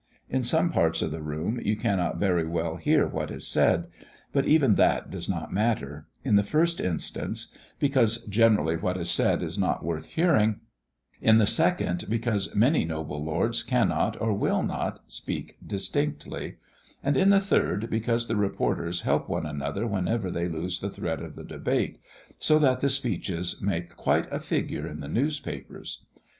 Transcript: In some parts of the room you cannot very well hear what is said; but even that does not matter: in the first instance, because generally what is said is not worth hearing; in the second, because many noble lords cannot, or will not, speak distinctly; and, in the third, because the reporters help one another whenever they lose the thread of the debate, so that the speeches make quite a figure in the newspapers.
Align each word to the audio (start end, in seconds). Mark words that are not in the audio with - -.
In 0.31 0.41
some 0.41 0.71
parts 0.71 1.03
of 1.03 1.11
the 1.11 1.21
room 1.21 1.59
you 1.63 1.77
cannot 1.77 2.17
very 2.17 2.43
well 2.47 2.77
hear 2.77 3.05
what 3.05 3.29
is 3.29 3.45
said; 3.47 3.85
but 4.33 4.47
even 4.47 4.73
that 4.73 5.11
does 5.11 5.29
not 5.29 5.53
matter: 5.53 6.07
in 6.23 6.35
the 6.37 6.41
first 6.41 6.81
instance, 6.81 7.53
because 7.77 8.25
generally 8.25 8.75
what 8.77 8.97
is 8.97 9.11
said 9.11 9.43
is 9.43 9.59
not 9.59 9.85
worth 9.85 10.07
hearing; 10.07 10.59
in 11.21 11.37
the 11.37 11.45
second, 11.45 12.05
because 12.09 12.55
many 12.55 12.83
noble 12.83 13.23
lords 13.23 13.61
cannot, 13.61 14.19
or 14.19 14.33
will 14.33 14.63
not, 14.63 15.01
speak 15.05 15.55
distinctly; 15.63 16.55
and, 17.03 17.15
in 17.15 17.29
the 17.29 17.39
third, 17.39 17.87
because 17.91 18.27
the 18.27 18.35
reporters 18.35 19.01
help 19.01 19.29
one 19.29 19.45
another 19.45 19.85
whenever 19.85 20.31
they 20.31 20.47
lose 20.47 20.79
the 20.79 20.89
thread 20.89 21.21
of 21.21 21.35
the 21.35 21.43
debate, 21.43 21.99
so 22.39 22.57
that 22.57 22.79
the 22.79 22.89
speeches 22.89 23.61
make 23.61 23.95
quite 23.97 24.27
a 24.33 24.39
figure 24.39 24.87
in 24.87 24.99
the 24.99 25.07
newspapers. 25.07 26.07